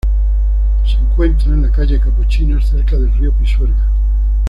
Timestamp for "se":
0.83-0.95